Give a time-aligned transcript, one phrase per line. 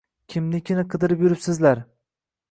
[0.33, 1.83] –Kimnikini qidirib yuribsizlar?